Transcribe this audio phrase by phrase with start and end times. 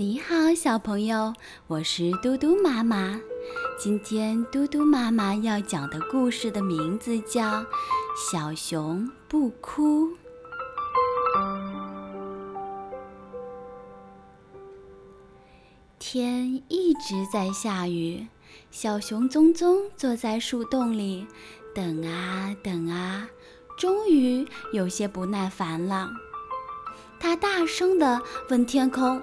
[0.00, 1.34] 你好，小朋友，
[1.66, 3.20] 我是嘟嘟妈妈。
[3.76, 7.42] 今天嘟嘟妈妈要讲的故事的名字叫
[8.30, 10.06] 《小熊不哭》。
[15.98, 18.28] 天一直在下雨，
[18.70, 21.26] 小熊棕棕坐在树洞里，
[21.74, 23.28] 等啊等啊，
[23.76, 26.08] 终于有些不耐烦了。
[27.18, 29.20] 他大声地问天空。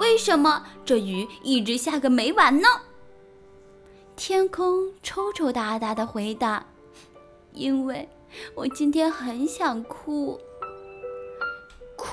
[0.00, 2.68] 为什么这雨一直下个没完呢？
[4.16, 6.64] 天空抽抽搭搭的回答
[7.52, 8.08] ：“因为
[8.54, 10.38] 我今天很想哭。
[11.96, 12.10] 哭，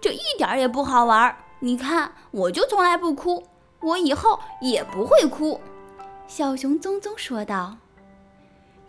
[0.00, 1.36] 这一点也不好玩。
[1.58, 3.42] 你看，我就从来不哭，
[3.80, 5.60] 我以后也不会哭。”
[6.28, 7.76] 小熊棕棕说道。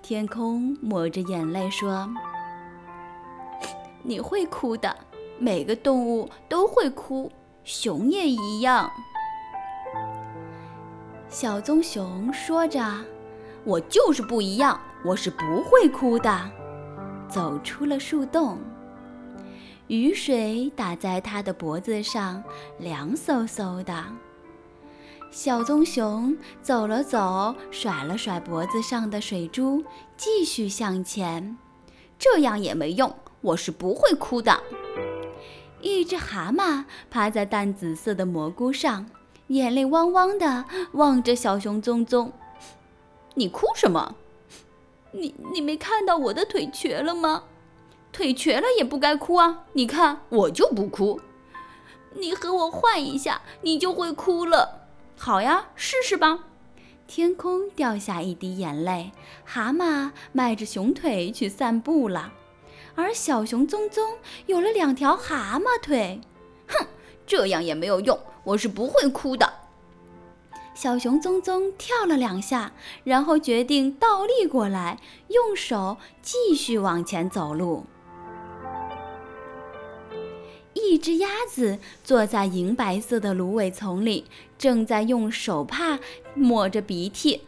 [0.01, 2.07] 天空抹着眼泪说
[4.03, 4.95] ：“你会哭的，
[5.37, 7.31] 每个动物都会哭。”
[7.69, 8.89] 熊也一样。
[11.27, 12.81] 小棕熊说着
[13.65, 16.49] ：“我就是不一样，我是不会哭的。”
[17.27, 18.57] 走出了树洞，
[19.87, 22.41] 雨水打在它的脖子上，
[22.79, 24.01] 凉飕飕的。
[25.29, 29.83] 小棕熊走了走，甩了甩脖子上的水珠，
[30.15, 31.57] 继续向前。
[32.17, 34.57] 这样也没用，我是不会哭的。
[35.81, 39.05] 一只蛤蟆趴在淡紫色的蘑菇上，
[39.47, 42.31] 眼泪汪汪的望着小熊棕棕。
[43.35, 44.15] 你哭什么？
[45.11, 47.43] 你你没看到我的腿瘸了吗？
[48.11, 49.65] 腿瘸了也不该哭啊！
[49.73, 51.19] 你看我就不哭。
[52.15, 54.87] 你和我换一下，你就会哭了。
[55.15, 56.45] 好呀，试试吧。
[57.05, 59.11] 天空掉下一滴眼泪，
[59.45, 62.33] 蛤蟆迈着熊腿去散步了。
[62.97, 66.19] 而小熊棕棕有了两条蛤蟆腿，
[66.67, 66.87] 哼，
[67.27, 69.53] 这样也没有用，我是不会哭的。
[70.73, 77.85] 小熊棕棕跳了两下，然后决定倒立过来，用手继续往前走路。
[80.73, 84.25] 一只鸭子坐在银白色的芦苇丛里，
[84.57, 85.99] 正在用手帕
[86.33, 87.43] 抹着鼻涕。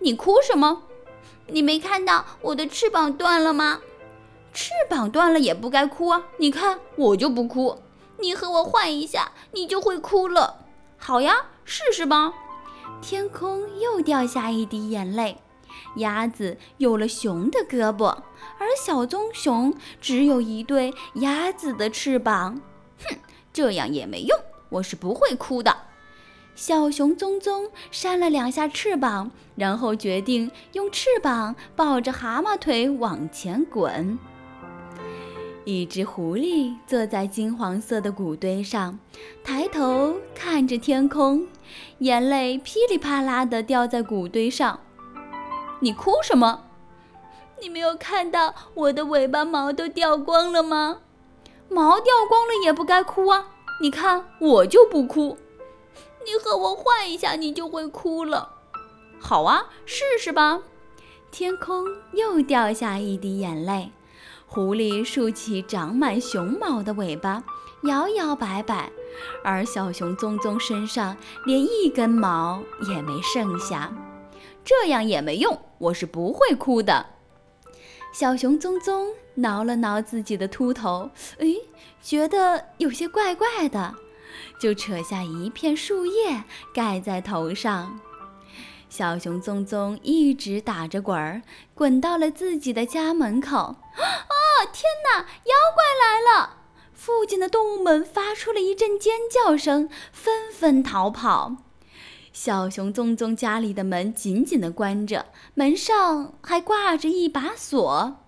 [0.00, 0.82] 你哭什么？
[1.46, 3.80] 你没看到我的翅膀断了吗？
[4.54, 6.22] 翅膀断了也不该哭啊！
[6.38, 7.82] 你看我就不哭，
[8.20, 10.64] 你和我换一下，你就会哭了。
[10.96, 12.32] 好呀，试试吧。
[13.02, 15.38] 天空又掉下一滴眼泪，
[15.96, 18.06] 鸭子有了熊的胳膊，
[18.58, 22.60] 而小棕熊只有一对鸭子的翅膀。
[23.00, 23.16] 哼，
[23.52, 24.38] 这样也没用，
[24.68, 25.76] 我是不会哭的。
[26.54, 34.16] 小熊棕棕扇了两下翅膀，然后决定用翅膀抱着蛤蟆腿往前滚。
[35.64, 38.98] 一只狐狸坐在金黄色的谷堆上，
[39.42, 41.46] 抬头看着天空，
[42.00, 44.80] 眼泪噼里啪啦地掉在谷堆上。
[45.80, 46.64] 你哭什么？
[47.62, 50.98] 你没有看到我的尾巴毛都掉光了吗？
[51.70, 53.46] 毛掉光了也不该哭啊！
[53.80, 55.38] 你看我就不哭。
[56.26, 58.50] 你和我换一下，你就会哭了。
[59.18, 60.60] 好啊，试试吧。
[61.30, 63.90] 天空又掉下一滴眼泪。
[64.46, 67.42] 狐狸竖起长满熊毛的尾巴，
[67.84, 68.90] 摇摇摆摆，
[69.42, 73.92] 而小熊棕棕身上连一根毛也没剩下。
[74.64, 77.06] 这样也没用，我是不会哭的。
[78.12, 81.48] 小熊棕棕挠了挠自己的秃头，哎，
[82.00, 83.92] 觉得有些怪怪的，
[84.60, 87.98] 就扯下一片树叶盖在头上。
[88.88, 91.42] 小熊棕棕一直打着滚儿，
[91.74, 93.74] 滚到了自己的家门口。
[94.84, 96.58] 天哪，妖怪来了！
[96.92, 101.56] 附近的动物们发出了一阵尖叫声，纷纷逃跑。
[102.34, 108.18] 小熊棕棕家里的门紧紧地关着，门上还挂着一把锁。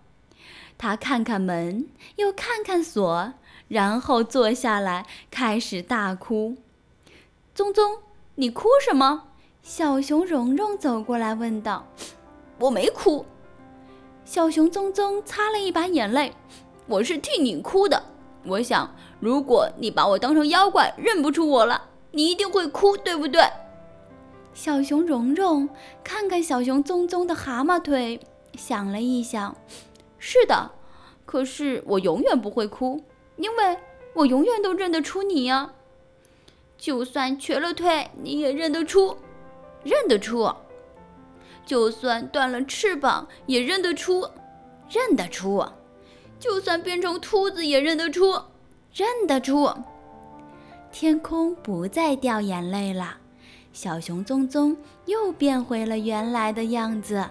[0.79, 3.35] 他看看门，又看看锁，
[3.69, 6.57] 然后坐下来开始大哭。
[7.55, 7.99] 棕棕，
[8.37, 9.25] 你哭什么？
[9.63, 11.87] 小熊蓉蓉走过来问道
[12.61, 13.27] ：“我没哭。”
[14.27, 16.33] 小熊棕棕擦了一把眼泪
[16.89, 18.03] ：“我是替你哭的。
[18.45, 21.81] 我想，如果你把我当成妖怪，认不出我了，
[22.11, 23.41] 你一定会哭，对不对？”
[24.53, 25.69] 小熊蓉蓉
[26.03, 28.19] 看看小熊棕棕的蛤蟆腿，
[28.59, 29.57] 想了一想，
[30.19, 30.73] 是的，
[31.25, 33.01] 可是我永远不会哭，
[33.37, 33.79] 因为
[34.13, 35.71] 我永远都认得出你呀。
[36.77, 39.17] 就算瘸了腿，你也认得出，
[39.85, 40.53] 认得出。
[41.67, 44.31] 就算断了翅膀，也认得出，
[44.89, 45.63] 认得出。
[46.39, 48.33] 就算变成秃子，也认得出，
[48.95, 49.69] 认得出。
[50.93, 53.17] 天空不再掉眼泪了，
[53.73, 54.77] 小熊棕棕
[55.07, 57.25] 又变回了原来的样子。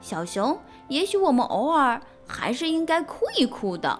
[0.00, 0.58] 小熊，
[0.88, 3.98] 也许我们偶尔还是应该哭一哭的。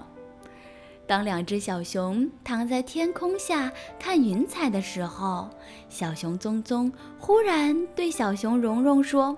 [1.06, 5.50] 当两只小熊躺在天空下看云彩的时候，
[5.88, 9.36] 小熊棕棕忽然对小熊蓉蓉说：“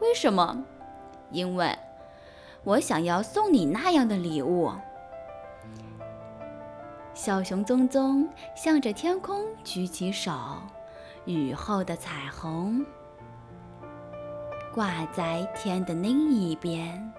[0.00, 0.62] 为什么？
[1.30, 1.74] 因为
[2.64, 4.70] 我想要送你那样的礼物。”
[7.14, 10.32] 小熊棕棕向着天空举起手，
[11.24, 12.84] 雨后的彩虹
[14.74, 17.12] 挂在天的另一边。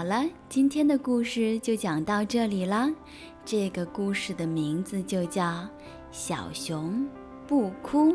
[0.00, 2.88] 好了，今天的故事就讲到这里了。
[3.44, 5.42] 这个故事的名字就叫
[6.10, 7.06] 《小熊
[7.46, 8.12] 不哭》，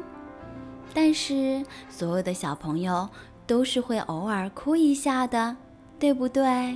[0.95, 3.07] 但是所有的小朋友
[3.45, 5.55] 都是会偶尔哭一下的，
[5.99, 6.75] 对不对？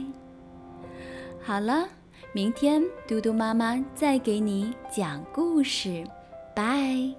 [1.42, 1.88] 好了，
[2.32, 6.04] 明天嘟嘟妈妈再给你讲故事，
[6.56, 7.12] 拜。